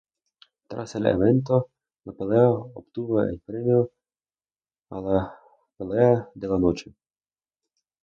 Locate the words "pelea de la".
5.77-6.57